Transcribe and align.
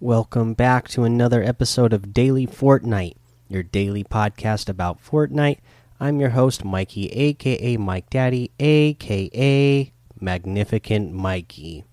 Welcome 0.00 0.52
back 0.52 0.88
to 0.88 1.04
another 1.04 1.42
episode 1.42 1.94
of 1.94 2.12
Daily 2.12 2.46
Fortnite, 2.46 3.16
your 3.48 3.62
daily 3.62 4.04
podcast 4.04 4.68
about 4.68 5.02
Fortnite. 5.02 5.60
I'm 5.98 6.20
your 6.20 6.30
host, 6.30 6.62
Mikey, 6.62 7.08
aka 7.08 7.78
Mike 7.78 8.10
Daddy, 8.10 8.50
aka 8.60 9.92
Magnificent 10.20 11.12
Mikey. 11.12 11.84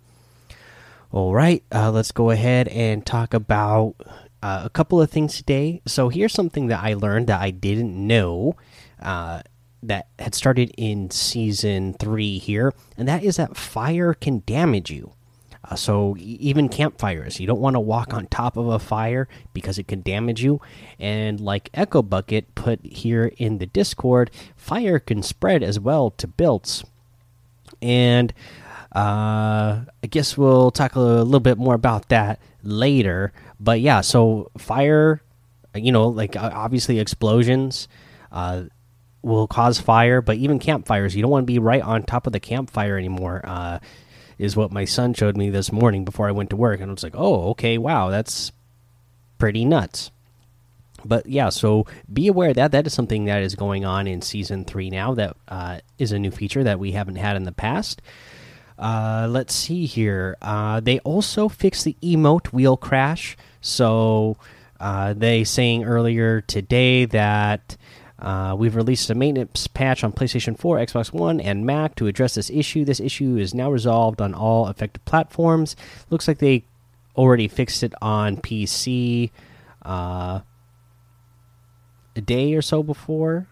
All 1.12 1.34
right, 1.34 1.64
uh, 1.72 1.92
let's 1.92 2.12
go 2.12 2.31
ahead 2.31 2.67
and 2.67 3.05
talk 3.05 3.34
about 3.34 3.95
uh, 4.44 4.64
a 4.66 4.70
couple 4.70 5.02
of 5.02 5.09
things 5.09 5.38
today. 5.38 5.81
So, 5.86 6.09
here's 6.09 6.34
something 6.34 6.67
that 6.67 6.84
I 6.84 6.95
learned 6.95 7.28
that 7.28 7.39
I 7.39 7.52
didn't 7.52 7.95
know. 7.95 8.55
Uh, 9.02 9.42
that 9.84 10.08
had 10.20 10.35
started 10.35 10.73
in 10.77 11.09
season 11.09 11.94
three 11.94 12.38
here, 12.38 12.73
and 12.98 13.08
that 13.08 13.23
is 13.23 13.38
that 13.38 13.58
fire 13.58 14.13
can 14.13 14.44
damage 14.45 14.91
you. 14.91 15.13
Uh, 15.63 15.76
so 15.76 16.16
even 16.20 16.70
campfires, 16.70 17.39
you 17.39 17.45
don't 17.45 17.59
want 17.62 17.76
to 17.76 17.80
walk 17.80 18.13
on 18.13 18.25
top 18.27 18.58
of 18.58 18.67
a 18.67 18.80
fire 18.80 19.27
because 19.53 19.77
it 19.77 19.88
can 19.88 20.02
damage 20.02 20.44
you. 20.44 20.59
And 20.99 21.39
like 21.39 21.70
Echo 21.73 22.02
Bucket 22.02 22.55
put 22.55 22.84
here 22.84 23.31
in 23.38 23.59
the 23.59 23.67
Discord, 23.67 24.31
fire 24.55 24.99
can 24.99 25.22
spread 25.22 25.62
as 25.62 25.80
well 25.80 26.11
to 26.11 26.27
builds. 26.27 26.84
And 27.81 28.34
uh, 28.95 29.86
I 30.03 30.08
guess 30.09 30.38
we'll 30.38 30.72
talk 30.72 30.95
a 30.95 31.00
little 31.00 31.39
bit 31.39 31.58
more 31.58 31.75
about 31.75 32.09
that 32.09 32.39
later. 32.63 33.31
But 33.59 33.81
yeah, 33.81 34.02
so 34.02 34.50
fire, 34.58 35.22
you 35.75 35.91
know, 35.91 36.08
like 36.08 36.36
obviously 36.36 37.00
explosions. 37.00 37.88
Uh, 38.31 38.63
will 39.22 39.47
cause 39.47 39.80
fire, 39.80 40.22
but 40.22 40.38
even 40.38 40.59
campfires, 40.59 41.16
you 41.16 41.22
don't 41.22 41.31
want 41.31 41.44
to 41.44 41.53
be 41.53 41.59
right 41.59 41.81
on 41.81 42.03
top 42.03 42.27
of 42.27 42.33
the 42.33 42.39
campfire 42.39 42.97
anymore. 42.97 43.41
Uh, 43.44 43.80
is 44.38 44.55
what 44.55 44.72
my 44.72 44.86
son 44.86 45.13
showed 45.13 45.38
me 45.38 45.52
this 45.52 45.72
morning 45.72 46.03
before 46.03 46.28
I 46.28 46.31
went 46.31 46.50
to 46.50 46.55
work, 46.55 46.80
and 46.80 46.89
I 46.89 46.94
was 46.94 47.03
like, 47.03 47.16
"Oh, 47.16 47.50
okay, 47.52 47.78
wow, 47.78 48.09
that's 48.09 48.52
pretty 49.38 49.66
nuts." 49.66 50.09
But 51.05 51.28
yeah, 51.28 51.50
so 51.50 51.86
be 52.11 52.28
aware 52.28 52.53
that 52.53 52.72
that 52.72 52.88
is 52.88 52.94
something 52.94 53.25
that 53.25 53.44
is 53.44 53.55
going 53.55 53.86
on 53.86 54.08
in 54.08 54.22
season 54.22 54.66
three 54.66 54.89
now. 54.89 55.13
That 55.13 55.38
uh, 55.47 55.80
is 56.00 56.11
a 56.11 56.19
new 56.19 56.31
feature 56.31 56.63
that 56.63 56.80
we 56.80 56.91
haven't 56.91 57.16
had 57.16 57.35
in 57.35 57.44
the 57.44 57.52
past. 57.52 58.02
Uh, 58.80 59.28
let's 59.30 59.53
see 59.53 59.85
here. 59.85 60.38
Uh, 60.41 60.80
they 60.80 61.00
also 61.00 61.47
fixed 61.47 61.85
the 61.85 61.95
emote 62.02 62.47
wheel 62.47 62.78
crash. 62.78 63.38
So 63.61 64.38
uh, 64.80 65.13
they 65.13 65.44
saying 65.44 65.83
earlier 65.83 66.41
today 66.41 67.06
that 67.06 67.78
uh, 68.22 68.55
we've 68.55 68.75
released 68.75 69.09
a 69.09 69.16
maintenance 69.16 69.66
patch 69.67 70.03
on 70.03 70.14
PlayStation 70.14 70.58
4, 70.58 70.77
Xbox 70.77 71.11
One, 71.11 71.41
and 71.41 71.66
Mac 71.66 71.95
to 71.95 72.08
address 72.08 72.36
this 72.36 72.52
issue. 72.52 72.86
This 72.86 73.00
issue 73.00 73.36
is 73.38 73.53
now 73.53 73.72
resolved 73.72 74.22
on 74.22 74.36
all 74.36 74.67
affected 74.67 75.03
platforms. 75.05 75.75
Looks 76.11 76.28
like 76.28 76.38
they 76.38 76.66
already 77.17 77.47
fixed 77.47 77.81
it 77.81 77.94
on 78.02 78.38
PC 78.38 79.31
uh, 79.83 80.41
a 82.16 82.22
day 82.22 82.53
or 82.53 82.61
so 82.61 82.83
before. 82.83 83.47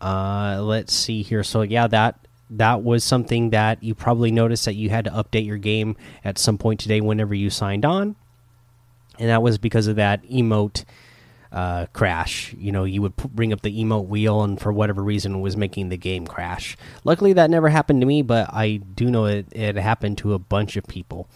Uh, 0.00 0.60
let's 0.60 0.92
see 0.92 1.22
here. 1.22 1.44
So 1.44 1.62
yeah, 1.62 1.86
that 1.86 2.26
that 2.50 2.82
was 2.82 3.04
something 3.04 3.50
that 3.50 3.82
you 3.82 3.94
probably 3.94 4.32
noticed 4.32 4.64
that 4.64 4.74
you 4.74 4.90
had 4.90 5.04
to 5.04 5.10
update 5.12 5.46
your 5.46 5.56
game 5.58 5.96
at 6.24 6.38
some 6.38 6.58
point 6.58 6.80
today 6.80 7.00
whenever 7.00 7.34
you 7.34 7.50
signed 7.50 7.84
on, 7.84 8.16
and 9.18 9.28
that 9.30 9.42
was 9.42 9.58
because 9.58 9.86
of 9.86 9.96
that 9.96 10.24
emote 10.24 10.84
uh, 11.54 11.86
crash. 11.92 12.52
You 12.58 12.72
know, 12.72 12.84
you 12.84 13.00
would 13.00 13.16
bring 13.16 13.52
up 13.52 13.62
the 13.62 13.82
emote 13.82 14.08
wheel, 14.08 14.42
and 14.42 14.60
for 14.60 14.72
whatever 14.72 15.02
reason, 15.02 15.40
was 15.40 15.56
making 15.56 15.88
the 15.88 15.96
game 15.96 16.26
crash. 16.26 16.76
Luckily, 17.04 17.32
that 17.34 17.48
never 17.48 17.68
happened 17.68 18.00
to 18.02 18.06
me, 18.06 18.20
but 18.22 18.52
I 18.52 18.76
do 18.76 19.10
know 19.10 19.26
it, 19.26 19.46
it 19.52 19.76
happened 19.76 20.18
to 20.18 20.34
a 20.34 20.38
bunch 20.38 20.76
of 20.76 20.84
people. 20.86 21.28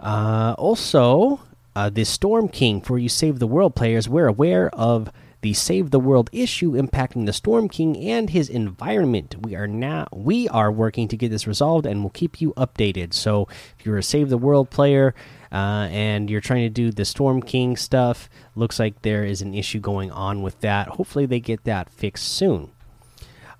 Uh, 0.00 0.54
also, 0.58 1.40
uh, 1.76 1.88
the 1.88 2.04
Storm 2.04 2.48
King 2.48 2.80
for 2.80 2.98
you 2.98 3.08
Save 3.08 3.38
the 3.38 3.46
World 3.46 3.76
players, 3.76 4.08
we're 4.08 4.26
aware 4.26 4.68
of 4.74 5.10
the 5.42 5.54
Save 5.54 5.90
the 5.90 6.00
World 6.00 6.28
issue 6.32 6.72
impacting 6.72 7.26
the 7.26 7.32
Storm 7.32 7.68
King 7.68 7.96
and 7.96 8.30
his 8.30 8.48
environment. 8.48 9.36
We 9.42 9.54
are 9.54 9.68
now 9.68 10.08
we 10.12 10.48
are 10.48 10.72
working 10.72 11.06
to 11.08 11.16
get 11.16 11.30
this 11.30 11.46
resolved, 11.46 11.86
and 11.86 12.00
we'll 12.00 12.10
keep 12.10 12.40
you 12.40 12.52
updated. 12.54 13.14
So, 13.14 13.46
if 13.78 13.86
you're 13.86 13.98
a 13.98 14.02
Save 14.02 14.28
the 14.28 14.38
World 14.38 14.70
player 14.70 15.14
uh, 15.56 15.88
and 15.90 16.28
you're 16.28 16.42
trying 16.42 16.64
to 16.64 16.68
do 16.68 16.90
the 16.90 17.06
Storm 17.06 17.40
King 17.40 17.78
stuff, 17.78 18.28
looks 18.54 18.78
like 18.78 19.00
there 19.00 19.24
is 19.24 19.40
an 19.40 19.54
issue 19.54 19.80
going 19.80 20.10
on 20.10 20.42
with 20.42 20.60
that. 20.60 20.88
Hopefully, 20.88 21.24
they 21.24 21.40
get 21.40 21.64
that 21.64 21.88
fixed 21.88 22.28
soon. 22.28 22.70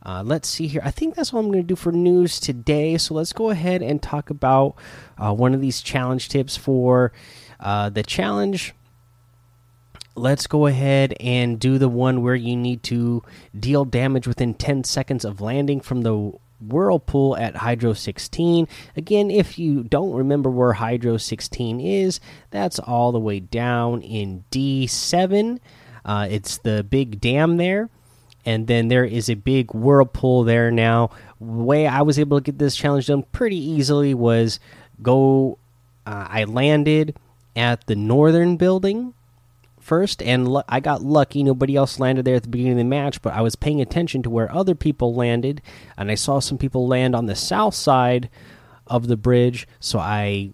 Uh, 0.05 0.23
let's 0.23 0.47
see 0.47 0.67
here. 0.67 0.83
I 0.85 0.91
think 0.91 1.15
that's 1.15 1.33
all 1.33 1.41
I'm 1.41 1.47
going 1.47 1.63
to 1.63 1.67
do 1.67 1.75
for 1.75 1.93
news 1.93 2.39
today. 2.39 2.99
So 2.99 3.15
let's 3.15 3.33
go 3.33 3.49
ahead 3.49 3.83
and 3.83 4.03
talk 4.03 4.29
about 4.29 4.77
uh, 5.17 5.33
one 5.33 5.55
of 5.55 5.63
these 5.63 5.81
challenge 5.81 6.29
tips 6.29 6.55
for 6.55 7.13
uh, 7.61 7.89
the 7.89 8.03
challenge. 8.03 8.75
Let's 10.15 10.47
go 10.47 10.67
ahead 10.67 11.15
and 11.19 11.59
do 11.59 11.79
the 11.79 11.89
one 11.89 12.23
where 12.23 12.35
you 12.35 12.57
need 12.57 12.83
to 12.85 13.23
deal 13.59 13.87
damage 13.87 14.27
within 14.27 14.53
10 14.53 14.85
seconds 14.85 15.25
of 15.25 15.41
landing 15.41 15.81
from 15.81 16.03
the 16.03 16.33
Whirlpool 16.61 17.37
at 17.37 17.57
Hydro 17.57 17.93
16. 17.93 18.69
Again, 18.97 19.31
if 19.31 19.59
you 19.59 19.83
don't 19.83 20.13
remember 20.13 20.51
where 20.51 20.75
Hydro 20.75 21.17
16 21.17 21.81
is, 21.81 22.21
that's 22.51 22.79
all 22.79 23.13
the 23.13 23.19
way 23.19 23.41
down 23.41 24.03
in 24.03 24.45
D7. 24.51 25.59
Uh, 26.05 26.27
it's 26.31 26.59
the 26.59 26.85
big 26.85 27.21
dam 27.21 27.57
there. 27.57 27.91
And 28.45 28.69
then 28.69 28.89
there 28.89 29.05
is 29.05 29.29
a 29.29 29.35
big 29.35 29.75
whirlpool 29.75 30.45
there 30.45 30.71
now. 30.71 31.11
The 31.41 31.47
way 31.47 31.87
I 31.87 32.03
was 32.03 32.19
able 32.19 32.39
to 32.39 32.45
get 32.45 32.59
this 32.59 32.77
challenge 32.77 33.09
done 33.09 33.25
pretty 33.33 33.59
easily 33.59 34.15
was 34.15 34.61
go. 35.03 35.59
Uh, 36.07 36.27
I 36.31 36.45
landed 36.45 37.17
at 37.57 37.87
the 37.87 37.97
northern 37.97 38.57
building 38.57 39.15
first, 39.87 40.21
and 40.23 40.49
I 40.69 40.81
got 40.81 41.03
lucky. 41.03 41.43
Nobody 41.43 41.77
else 41.77 42.01
landed 42.01 42.25
there 42.25 42.35
at 42.35 42.43
the 42.43 42.49
beginning 42.49 42.73
of 42.73 42.79
the 42.79 42.85
match, 42.85 43.23
but 43.23 43.33
I 43.33 43.41
was 43.41 43.55
paying 43.55 43.81
attention 43.81 44.23
to 44.25 44.31
where 44.31 44.53
other 44.53 44.75
people 44.75 45.15
landed, 45.15 45.63
and 45.97 46.11
I 46.11 46.17
saw 46.17 46.41
some 46.41 46.59
people 46.59 46.89
land 46.89 47.15
on 47.15 47.27
the 47.27 47.37
south 47.37 47.75
side 47.75 48.29
of 48.87 49.07
the 49.07 49.17
bridge. 49.17 49.67
So 49.79 49.99
I 50.01 50.51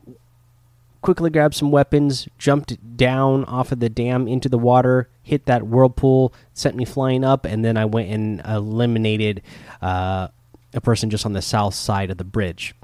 quickly 1.00 1.30
grabbed 1.30 1.54
some 1.54 1.70
weapons, 1.70 2.28
jumped 2.38 2.96
down 2.96 3.44
off 3.46 3.72
of 3.72 3.80
the 3.80 3.88
dam 3.88 4.28
into 4.28 4.48
the 4.48 4.58
water, 4.58 5.08
hit 5.22 5.46
that 5.46 5.66
whirlpool, 5.66 6.32
sent 6.52 6.76
me 6.76 6.84
flying 6.84 7.24
up, 7.24 7.44
and 7.44 7.64
then 7.64 7.76
I 7.76 7.86
went 7.86 8.10
and 8.10 8.40
eliminated 8.46 9.42
uh, 9.80 10.28
a 10.74 10.80
person 10.80 11.10
just 11.10 11.26
on 11.26 11.32
the 11.32 11.42
south 11.42 11.74
side 11.74 12.10
of 12.10 12.18
the 12.18 12.24
bridge. 12.24 12.74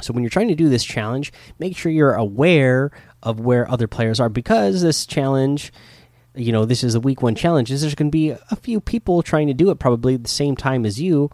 So 0.00 0.12
when 0.12 0.22
you're 0.22 0.30
trying 0.30 0.48
to 0.48 0.54
do 0.54 0.68
this 0.68 0.84
challenge, 0.84 1.32
make 1.58 1.76
sure 1.76 1.92
you're 1.92 2.14
aware 2.14 2.90
of 3.22 3.40
where 3.40 3.70
other 3.70 3.86
players 3.86 4.18
are 4.20 4.28
because 4.28 4.82
this 4.82 5.06
challenge 5.06 5.72
you 6.34 6.52
know 6.52 6.64
this 6.64 6.82
is 6.82 6.94
a 6.94 7.00
week 7.00 7.22
one 7.22 7.34
challenge. 7.34 7.70
Is 7.70 7.82
there's 7.82 7.94
going 7.94 8.10
to 8.10 8.12
be 8.12 8.30
a 8.30 8.56
few 8.56 8.80
people 8.80 9.22
trying 9.22 9.48
to 9.48 9.54
do 9.54 9.70
it 9.70 9.78
probably 9.78 10.14
at 10.14 10.22
the 10.22 10.30
same 10.30 10.56
time 10.56 10.86
as 10.86 11.00
you. 11.00 11.30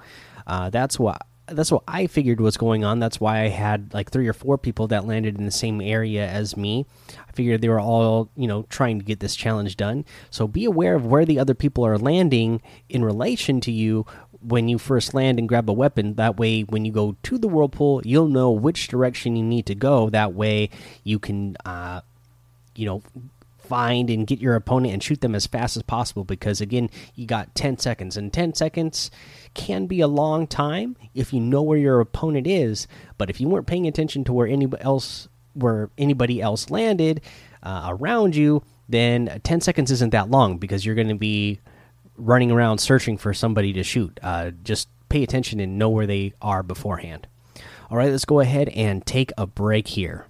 Uh, 0.47 0.71
that's 0.71 0.99
what 0.99 1.23
that's 1.51 1.73
what 1.73 1.83
i 1.89 2.07
figured 2.07 2.41
was 2.41 2.57
going 2.57 2.85
on. 2.85 2.99
That's 2.99 3.21
why 3.21 3.41
i 3.41 3.49
had 3.49 3.95
like 3.95 4.11
three 4.11 4.29
or 4.29 4.33
four 4.33 4.59
people 4.59 4.89
that 4.89 5.07
landed 5.07 5.39
in 5.39 5.45
the 5.45 5.51
same 5.51 5.81
area 5.81 6.29
as 6.29 6.57
me. 6.57 6.87
I 7.27 7.33
figured 7.33 7.61
they 7.61 7.69
were 7.69 7.81
all 7.81 8.31
you 8.37 8.47
know 8.47 8.65
trying 8.65 8.99
to 8.99 9.05
get 9.05 9.21
this 9.21 9.37
challenge 9.37 9.77
done. 9.77 10.05
So 10.31 10.47
be 10.47 10.65
aware 10.65 10.95
of 10.95 11.07
where 11.07 11.25
the 11.25 11.39
other 11.39 11.55
people 11.55 11.87
are 11.87 11.99
landing 11.99 12.61
in 12.89 13.05
relation 13.05 13.61
to 13.63 13.73
you 13.73 14.05
when 14.41 14.69
you 14.69 14.79
first 14.79 15.15
land 15.15 15.39
and 15.39 15.49
grab 15.49 15.69
a 15.69 15.73
weapon. 15.73 16.15
That 16.15 16.37
way, 16.37 16.63
when 16.63 16.85
you 16.85 16.93
go 16.93 17.17
to 17.23 17.39
the 17.39 17.49
whirlpool, 17.49 18.03
you'll 18.05 18.29
know 18.29 18.51
which 18.51 18.89
direction 18.89 19.37
you 19.37 19.43
need 19.43 19.67
to 19.67 19.75
go. 19.75 20.11
That 20.11 20.35
way, 20.35 20.71
you 21.05 21.19
can, 21.19 21.57
uh, 21.65 22.03
you 22.75 22.87
know, 22.87 23.03
find 23.59 24.09
and 24.09 24.27
get 24.27 24.41
your 24.41 24.55
opponent 24.55 24.95
and 24.95 25.03
shoot 25.03 25.21
them 25.21 25.35
as 25.35 25.47
fast 25.47 25.77
as 25.77 25.83
possible. 25.83 26.25
Because 26.25 26.61
again, 26.61 26.89
you 27.15 27.27
got 27.27 27.55
10 27.55 27.79
seconds, 27.79 28.17
and 28.17 28.33
10 28.33 28.55
seconds 28.55 29.11
can 29.55 29.87
be 29.87 30.01
a 30.01 30.09
long 30.09 30.47
time 30.47 30.97
if 31.15 31.33
you 31.33 31.41
know 31.41 31.63
where 31.63 31.79
your 31.79 32.01
opponent 32.01 32.47
is. 32.47 32.87
But 33.19 33.31
if 33.31 33.41
you 33.41 33.49
weren't 33.49 33.67
paying 33.67 33.87
attention 33.87 34.25
to 34.25 34.33
where 34.33 34.47
anybody 34.47 34.83
else, 34.83 35.29
where 35.55 35.91
anybody 35.99 36.41
else 36.41 36.71
landed 36.71 37.21
uh, 37.63 37.89
around 37.89 38.37
you, 38.37 38.63
then 38.89 39.41
10 39.45 39.61
seconds 39.61 39.91
isn't 39.91 40.11
that 40.11 40.31
long 40.31 40.57
because 40.57 40.87
you're 40.87 40.95
going 40.95 41.09
to 41.09 41.15
be 41.15 41.61
running 42.19 42.51
around 42.51 42.79
searching 42.79 43.17
for 43.17 43.33
somebody 43.33 43.73
to 43.73 43.83
shoot. 43.83 44.19
Uh, 44.23 44.51
just 44.63 44.89
pay 45.09 45.23
attention 45.23 45.61
and 45.61 45.79
know 45.79 45.89
where 45.89 46.07
they 46.07 46.35
are 46.43 46.63
beforehand. 46.63 47.27
All 47.91 47.97
right, 47.97 48.11
let's 48.11 48.27
go 48.27 48.41
ahead 48.41 48.69
and 48.71 49.07
take 49.07 49.33
a 49.39 49.47
break 49.47 49.89
here. 49.89 50.27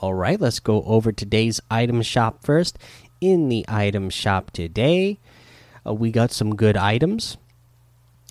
All 0.00 0.14
right, 0.14 0.40
let's 0.40 0.60
go 0.60 0.82
over 0.84 1.12
today's 1.12 1.60
item 1.70 2.00
shop 2.00 2.42
first. 2.42 2.78
In 3.20 3.50
the 3.50 3.66
item 3.68 4.08
shop 4.08 4.50
today, 4.50 5.18
uh, 5.86 5.92
we 5.92 6.10
got 6.10 6.30
some 6.30 6.56
good 6.56 6.76
items. 6.78 7.36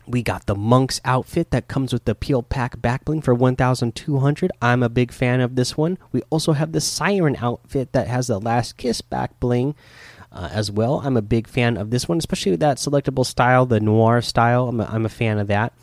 We 0.07 0.23
got 0.23 0.47
the 0.47 0.55
monk's 0.55 0.99
outfit 1.05 1.51
that 1.51 1.67
comes 1.67 1.93
with 1.93 2.05
the 2.05 2.15
peel 2.15 2.41
pack 2.41 2.77
backbling 2.77 3.23
for 3.23 3.35
1200. 3.35 4.51
I'm 4.59 4.81
a 4.81 4.89
big 4.89 5.11
fan 5.11 5.41
of 5.41 5.55
this 5.55 5.77
one. 5.77 5.99
We 6.11 6.23
also 6.31 6.53
have 6.53 6.71
the 6.71 6.81
siren 6.81 7.35
outfit 7.35 7.91
that 7.91 8.07
has 8.07 8.25
the 8.25 8.39
last 8.39 8.75
kiss 8.77 9.01
back 9.01 9.39
bling 9.39 9.75
uh, 10.31 10.49
as 10.51 10.71
well. 10.71 11.01
I'm 11.03 11.17
a 11.17 11.21
big 11.21 11.47
fan 11.47 11.77
of 11.77 11.89
this 11.89 12.07
one, 12.07 12.17
especially 12.17 12.51
with 12.51 12.59
that 12.61 12.77
selectable 12.77 13.25
style, 13.25 13.65
the 13.65 13.79
noir 13.79 14.21
style. 14.21 14.67
I'm 14.67 14.79
a, 14.79 14.85
I'm 14.85 15.05
a 15.05 15.09
fan 15.09 15.39
of 15.39 15.47
that. 15.47 15.73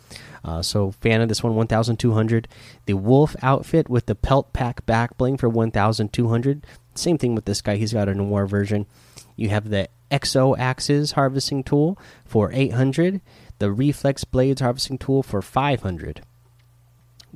Uh, 0.43 0.61
so 0.61 0.91
fan 0.91 1.21
of 1.21 1.29
this 1.29 1.43
one, 1.43 1.55
1,200. 1.55 2.47
The 2.85 2.93
Wolf 2.93 3.35
outfit 3.41 3.89
with 3.89 4.05
the 4.05 4.15
Pelt 4.15 4.53
Pack 4.53 4.85
back 4.85 5.17
bling 5.17 5.37
for 5.37 5.49
1,200. 5.49 6.65
Same 6.95 7.17
thing 7.17 7.35
with 7.35 7.45
this 7.45 7.61
guy. 7.61 7.75
He's 7.75 7.93
got 7.93 8.09
a 8.09 8.15
noir 8.15 8.47
version. 8.47 8.85
You 9.35 9.49
have 9.49 9.69
the 9.69 9.89
Exo 10.09 10.57
Axes 10.57 11.11
harvesting 11.13 11.63
tool 11.63 11.97
for 12.25 12.51
800. 12.53 13.21
The 13.59 13.71
Reflex 13.71 14.23
Blades 14.23 14.61
harvesting 14.61 14.97
tool 14.97 15.21
for 15.21 15.41
500 15.41 16.21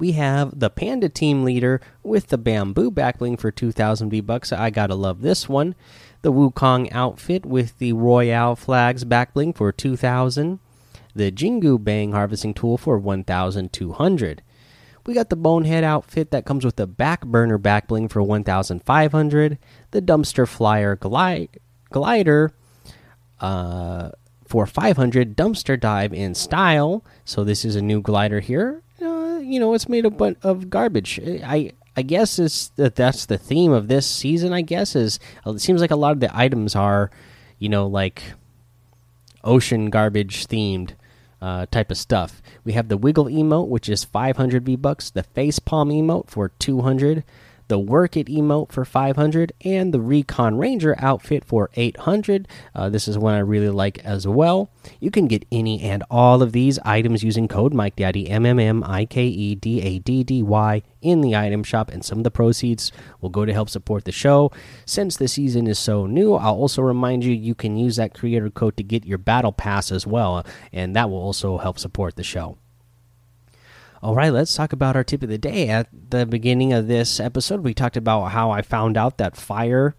we 0.02 0.14
have 0.14 0.60
the 0.60 0.72
Panda 0.72 1.08
Team 1.08 1.44
Leader 1.44 1.80
with 2.02 2.30
the 2.30 2.38
Bamboo 2.40 2.90
Backbling 2.90 3.40
for 3.40 3.52
2,000 3.52 4.10
V 4.10 4.20
bucks. 4.20 4.52
I 4.52 4.72
gotta 4.72 4.96
love 4.96 5.22
this 5.22 5.48
one. 5.48 5.76
The 6.24 6.34
Wukong 6.34 6.92
outfit 6.92 7.46
with 7.46 7.78
the 7.78 7.94
Royale 7.94 8.56
Flags 8.56 9.06
Backbling 9.06 9.56
for 9.56 9.72
2,000. 9.72 10.58
The 11.14 11.32
Jingu 11.32 11.84
Bang 11.84 12.14
Harvesting 12.14 12.56
Tool 12.56 12.80
for 12.80 12.98
1,200. 12.98 14.42
We 15.06 15.14
got 15.14 15.30
the 15.30 15.36
Bonehead 15.36 15.84
outfit 15.84 16.32
that 16.32 16.48
comes 16.48 16.66
with 16.66 16.78
the 16.78 16.88
back 16.88 17.24
Backburner 17.24 17.60
Backbling 17.60 18.10
for 18.10 18.24
1,500. 18.24 19.60
The 19.92 20.02
Dumpster 20.02 20.48
Flyer 20.48 20.96
glide 20.96 21.60
Glider 21.92 22.52
uh, 23.40 24.10
for 24.48 24.66
500. 24.66 25.38
Dumpster 25.38 25.80
Dive 25.80 26.12
in 26.12 26.34
Style. 26.34 27.06
So 27.24 27.44
this 27.44 27.64
is 27.64 27.76
a 27.76 27.84
new 27.84 28.02
glider 28.02 28.40
here 28.40 28.82
you 29.52 29.60
know 29.60 29.74
it's 29.74 29.90
made 29.90 30.06
up 30.06 30.22
of 30.44 30.70
garbage. 30.70 31.20
I 31.44 31.74
I 31.96 32.02
guess 32.04 32.40
is 32.40 32.72
that 32.78 32.96
that's 32.96 33.26
the 33.26 33.38
theme 33.38 33.72
of 33.72 33.88
this 33.88 34.08
season. 34.08 34.54
I 34.54 34.62
guess 34.62 34.96
is 34.96 35.20
it 35.46 35.62
seems 35.62 35.82
like 35.82 35.92
a 35.92 35.96
lot 35.96 36.14
of 36.14 36.20
the 36.20 36.36
items 36.36 36.76
are, 36.76 37.12
you 37.60 37.70
know, 37.70 37.86
like 37.88 38.24
ocean 39.44 39.90
garbage 39.90 40.48
themed 40.48 40.92
uh, 41.42 41.66
type 41.72 41.92
of 41.92 41.98
stuff. 41.98 42.42
We 42.64 42.74
have 42.74 42.88
the 42.88 42.98
wiggle 42.98 43.26
emote, 43.26 43.68
which 43.68 43.90
is 43.90 44.04
500 44.04 44.66
V 44.66 44.76
bucks. 44.76 45.10
The 45.10 45.24
face 45.24 45.60
palm 45.60 45.90
emote 45.90 46.30
for 46.30 46.50
200 46.50 47.24
the 47.72 47.80
Work 47.80 48.18
It 48.18 48.28
emote 48.28 48.74
for 48.74 48.84
500, 48.84 49.54
and 49.64 49.94
the 49.94 50.02
Recon 50.02 50.58
Ranger 50.58 50.94
outfit 51.00 51.46
for 51.46 51.70
800. 51.76 52.46
Uh, 52.76 52.90
this 52.90 53.08
is 53.08 53.18
one 53.18 53.34
I 53.34 53.40
really 53.40 53.70
like 53.70 54.00
as 54.00 54.28
well. 54.28 54.70
You 55.00 55.10
can 55.10 55.26
get 55.26 55.46
any 55.54 55.82
and 55.82 56.04
all 56.12 56.42
of 56.42 56.52
these 56.52 56.80
items 56.80 57.24
using 57.24 57.48
code 57.48 57.74
Mike 57.74 57.96
MikeDaddy, 57.96 58.30
M 58.30 58.46
M 58.46 58.60
M 58.60 58.84
I 58.86 59.06
K 59.06 59.26
E 59.26 59.56
D 59.56 59.82
A 59.84 60.00
D 60.00 60.22
D 60.26 60.44
Y, 60.44 60.82
in 61.02 61.22
the 61.22 61.34
item 61.34 61.64
shop, 61.64 61.90
and 61.90 62.04
some 62.04 62.18
of 62.18 62.26
the 62.26 62.30
proceeds 62.30 62.92
will 63.22 63.30
go 63.30 63.46
to 63.46 63.54
help 63.54 63.70
support 63.70 64.04
the 64.04 64.12
show. 64.12 64.52
Since 64.86 65.16
the 65.16 65.30
season 65.30 65.66
is 65.66 65.80
so 65.80 66.06
new, 66.06 66.34
I'll 66.34 66.56
also 66.56 66.82
remind 66.82 67.24
you 67.24 67.32
you 67.32 67.56
can 67.56 67.78
use 67.78 67.96
that 67.96 68.14
creator 68.14 68.50
code 68.50 68.76
to 68.76 68.84
get 68.84 69.06
your 69.06 69.18
battle 69.18 69.54
pass 69.54 69.94
as 69.94 70.06
well, 70.06 70.46
and 70.74 70.94
that 70.98 71.10
will 71.10 71.22
also 71.22 71.58
help 71.58 71.80
support 71.80 72.18
the 72.18 72.24
show. 72.24 72.58
All 74.04 74.16
right, 74.16 74.34
let's 74.34 74.56
talk 74.56 74.74
about 74.74 74.96
our 74.96 75.04
tip 75.04 75.22
of 75.22 75.30
the 75.30 75.38
day. 75.38 75.70
At 75.70 75.88
the 76.10 76.26
beginning 76.26 76.74
of 76.74 76.88
this 76.88 77.20
episode, 77.20 77.60
we 77.60 77.76
talked 77.76 77.98
about 77.98 78.32
how 78.32 78.50
I 78.50 78.64
found 78.64 78.98
out 78.98 79.20
that 79.20 79.38
fire, 79.38 79.96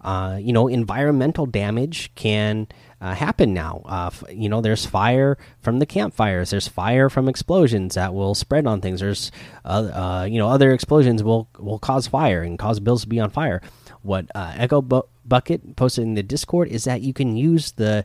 uh, 0.00 0.40
you 0.42 0.52
know, 0.52 0.66
environmental 0.66 1.46
damage 1.46 2.12
can 2.16 2.66
uh, 3.00 3.14
happen 3.14 3.54
now. 3.54 3.82
Uh, 3.84 4.10
you 4.28 4.48
know, 4.48 4.60
there's 4.60 4.86
fire 4.86 5.38
from 5.60 5.78
the 5.78 5.86
campfires. 5.86 6.50
There's 6.50 6.66
fire 6.66 7.08
from 7.08 7.28
explosions 7.28 7.94
that 7.94 8.12
will 8.12 8.34
spread 8.34 8.66
on 8.66 8.80
things. 8.80 8.98
There's, 8.98 9.30
uh, 9.64 9.68
uh, 9.68 10.26
you 10.28 10.38
know, 10.38 10.48
other 10.48 10.72
explosions 10.72 11.22
will 11.22 11.48
will 11.56 11.78
cause 11.78 12.08
fire 12.08 12.42
and 12.42 12.58
cause 12.58 12.80
bills 12.80 13.02
to 13.02 13.08
be 13.08 13.20
on 13.20 13.30
fire. 13.30 13.62
What 14.02 14.26
uh, 14.34 14.52
Echo 14.56 14.82
Bu 14.82 15.02
Bucket 15.24 15.76
posted 15.76 16.02
in 16.02 16.14
the 16.14 16.24
Discord 16.24 16.70
is 16.70 16.82
that 16.84 17.02
you 17.02 17.12
can 17.12 17.36
use 17.36 17.70
the 17.70 18.04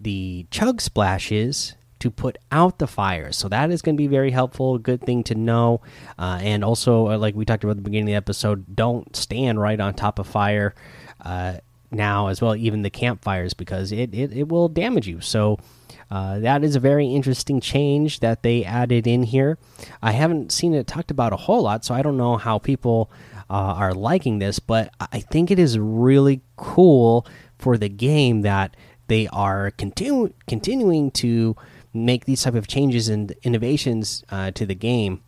the 0.00 0.46
chug 0.52 0.80
splashes 0.80 1.74
to 2.04 2.10
put 2.10 2.36
out 2.52 2.78
the 2.78 2.86
fires. 2.86 3.34
So 3.34 3.48
that 3.48 3.70
is 3.70 3.80
going 3.80 3.96
to 3.96 3.98
be 3.98 4.08
very 4.08 4.30
helpful. 4.30 4.76
Good 4.76 5.00
thing 5.00 5.24
to 5.24 5.34
know. 5.34 5.80
Uh, 6.18 6.38
and 6.42 6.62
also, 6.62 7.08
uh, 7.08 7.16
like 7.16 7.34
we 7.34 7.46
talked 7.46 7.64
about 7.64 7.70
at 7.70 7.76
the 7.78 7.82
beginning 7.82 8.04
of 8.04 8.08
the 8.08 8.16
episode, 8.16 8.76
don't 8.76 9.16
stand 9.16 9.58
right 9.58 9.80
on 9.80 9.94
top 9.94 10.18
of 10.18 10.26
fire 10.26 10.74
uh, 11.24 11.54
now 11.90 12.26
as 12.26 12.42
well, 12.42 12.54
even 12.56 12.82
the 12.82 12.90
campfires, 12.90 13.54
because 13.54 13.90
it, 13.90 14.14
it, 14.14 14.34
it 14.34 14.48
will 14.48 14.68
damage 14.68 15.08
you. 15.08 15.20
So. 15.20 15.58
Uh, 16.10 16.38
that 16.38 16.62
is 16.62 16.76
a 16.76 16.80
very 16.80 17.08
interesting 17.08 17.60
change 17.60 18.20
that 18.20 18.42
they 18.42 18.62
added 18.62 19.06
in 19.06 19.22
here. 19.22 19.58
I 20.02 20.12
haven't 20.12 20.52
seen 20.52 20.74
it 20.74 20.86
talked 20.86 21.10
about 21.10 21.32
a 21.32 21.36
whole 21.36 21.62
lot, 21.62 21.82
so 21.84 21.94
I 21.94 22.02
don't 22.02 22.18
know 22.18 22.36
how 22.36 22.58
people 22.58 23.10
uh, 23.48 23.54
are 23.54 23.94
liking 23.94 24.38
this, 24.38 24.58
but 24.58 24.92
I 25.00 25.20
think 25.20 25.50
it 25.50 25.58
is 25.58 25.78
really 25.78 26.42
cool 26.56 27.26
for 27.58 27.78
the 27.78 27.88
game 27.88 28.42
that 28.42 28.76
they 29.08 29.26
are 29.28 29.70
continu 29.72 30.32
continuing 30.46 31.10
to 31.12 31.56
make 31.94 32.24
these 32.24 32.42
type 32.42 32.54
of 32.54 32.66
changes 32.66 33.08
and 33.08 33.32
innovations 33.42 34.24
uh, 34.30 34.50
to 34.52 34.66
the 34.66 34.74
game 34.74 35.22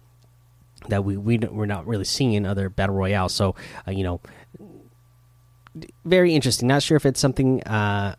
that 0.89 1.05
we, 1.05 1.17
we 1.17 1.39
we're 1.39 1.67
not 1.67 1.87
really 1.87 2.05
seeing 2.05 2.35
in 2.35 2.45
other 2.45 2.69
battle 2.69 2.95
royales. 2.95 3.35
So 3.35 3.55
uh, 3.87 3.93
you 3.93 4.05
know, 4.05 4.21
very 6.05 6.35
interesting. 6.35 6.69
Not 6.69 6.83
sure 6.83 6.97
if 6.97 7.07
it's 7.07 7.21
something 7.21 7.63
uh, 7.65 8.17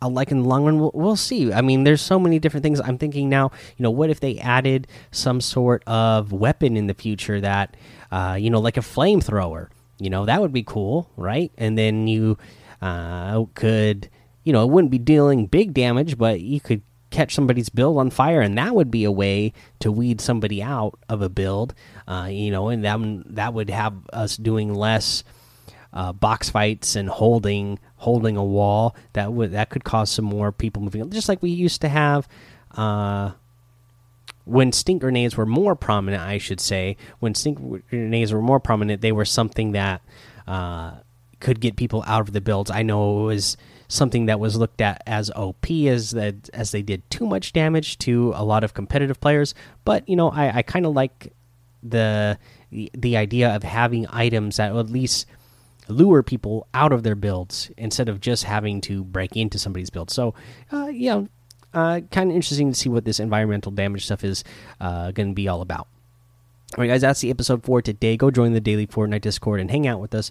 I'll 0.00 0.10
like 0.10 0.30
in 0.30 0.42
the 0.42 0.48
long 0.48 0.64
run. 0.64 0.78
We'll, 0.78 0.92
we'll, 0.94 1.16
see. 1.16 1.52
I 1.52 1.60
mean, 1.60 1.84
there's 1.84 2.00
so 2.00 2.18
many 2.18 2.38
different 2.38 2.62
things. 2.62 2.80
I'm 2.80 2.98
thinking 2.98 3.28
now. 3.28 3.50
You 3.76 3.82
know, 3.82 3.90
what 3.90 4.10
if 4.10 4.20
they 4.20 4.38
added 4.38 4.86
some 5.10 5.40
sort 5.40 5.82
of 5.86 6.32
weapon 6.32 6.76
in 6.76 6.86
the 6.86 6.94
future 6.94 7.40
that, 7.40 7.76
uh, 8.12 8.36
you 8.38 8.50
know, 8.50 8.60
like 8.60 8.76
a 8.76 8.80
flamethrower? 8.80 9.68
You 9.98 10.10
know, 10.10 10.24
that 10.26 10.40
would 10.40 10.52
be 10.52 10.62
cool, 10.62 11.10
right? 11.16 11.50
And 11.58 11.76
then 11.76 12.06
you 12.06 12.38
uh, 12.80 13.44
could, 13.54 14.08
you 14.44 14.52
know, 14.52 14.62
it 14.62 14.70
wouldn't 14.70 14.92
be 14.92 14.98
dealing 14.98 15.46
big 15.46 15.74
damage, 15.74 16.16
but 16.16 16.40
you 16.40 16.60
could 16.60 16.82
catch 17.10 17.34
somebody's 17.34 17.68
build 17.68 17.98
on 17.98 18.10
fire, 18.10 18.40
and 18.40 18.56
that 18.58 18.74
would 18.74 18.90
be 18.90 19.04
a 19.04 19.12
way 19.12 19.52
to 19.80 19.90
weed 19.90 20.20
somebody 20.20 20.62
out 20.62 20.98
of 21.08 21.22
a 21.22 21.28
build. 21.28 21.74
Uh, 22.06 22.28
you 22.30 22.50
know, 22.50 22.68
and 22.68 22.84
that 22.84 22.98
that 23.34 23.54
would 23.54 23.70
have 23.70 23.94
us 24.12 24.36
doing 24.36 24.74
less 24.74 25.24
uh, 25.92 26.12
box 26.12 26.50
fights 26.50 26.96
and 26.96 27.08
holding 27.08 27.78
holding 27.96 28.36
a 28.36 28.44
wall. 28.44 28.94
That 29.14 29.32
would 29.32 29.52
that 29.52 29.70
could 29.70 29.84
cause 29.84 30.10
some 30.10 30.24
more 30.24 30.52
people 30.52 30.82
moving, 30.82 31.08
just 31.10 31.28
like 31.28 31.42
we 31.42 31.50
used 31.50 31.80
to 31.82 31.88
have. 31.88 32.28
Uh, 32.72 33.32
when 34.44 34.72
stink 34.72 35.02
grenades 35.02 35.36
were 35.36 35.44
more 35.44 35.76
prominent, 35.76 36.22
I 36.22 36.38
should 36.38 36.60
say, 36.60 36.96
when 37.18 37.34
stink 37.34 37.58
grenades 37.90 38.32
were 38.32 38.40
more 38.40 38.58
prominent, 38.58 39.02
they 39.02 39.12
were 39.12 39.26
something 39.26 39.72
that 39.72 40.00
uh, 40.46 40.92
could 41.38 41.60
get 41.60 41.76
people 41.76 42.02
out 42.06 42.22
of 42.22 42.32
the 42.32 42.40
builds. 42.40 42.70
I 42.70 42.82
know 42.82 43.24
it 43.24 43.26
was 43.26 43.56
something 43.88 44.26
that 44.26 44.38
was 44.38 44.56
looked 44.56 44.80
at 44.80 45.02
as 45.06 45.30
OP 45.34 45.70
as 45.70 46.10
that 46.12 46.50
as 46.52 46.70
they 46.70 46.82
did 46.82 47.08
too 47.10 47.26
much 47.26 47.52
damage 47.52 47.98
to 47.98 48.32
a 48.36 48.44
lot 48.44 48.62
of 48.62 48.74
competitive 48.74 49.20
players. 49.20 49.54
But 49.84 50.08
you 50.08 50.16
know, 50.16 50.30
I, 50.30 50.58
I 50.58 50.62
kind 50.62 50.86
of 50.86 50.92
like 50.94 51.32
the, 51.82 52.38
the 52.70 53.16
idea 53.16 53.54
of 53.54 53.62
having 53.62 54.06
items 54.10 54.56
that 54.56 54.74
at 54.74 54.90
least 54.90 55.26
lure 55.88 56.22
people 56.22 56.66
out 56.74 56.92
of 56.92 57.02
their 57.02 57.14
builds 57.14 57.70
instead 57.76 58.08
of 58.08 58.20
just 58.20 58.44
having 58.44 58.80
to 58.82 59.04
break 59.04 59.36
into 59.36 59.58
somebody's 59.58 59.90
build. 59.90 60.10
So, 60.10 60.34
uh, 60.70 60.88
yeah, 60.88 61.22
uh, 61.72 62.00
kind 62.10 62.30
of 62.30 62.36
interesting 62.36 62.72
to 62.72 62.78
see 62.78 62.88
what 62.88 63.04
this 63.04 63.20
environmental 63.20 63.72
damage 63.72 64.04
stuff 64.04 64.24
is 64.24 64.44
uh, 64.80 65.12
going 65.12 65.30
to 65.30 65.34
be 65.34 65.48
all 65.48 65.62
about. 65.62 65.88
All 66.76 66.82
right, 66.82 66.88
guys, 66.88 67.00
that's 67.00 67.20
the 67.20 67.30
episode 67.30 67.64
for 67.64 67.80
today. 67.80 68.16
Go 68.16 68.30
join 68.30 68.52
the 68.52 68.60
daily 68.60 68.86
Fortnite 68.86 69.22
Discord 69.22 69.60
and 69.60 69.70
hang 69.70 69.86
out 69.86 70.00
with 70.00 70.14
us. 70.14 70.30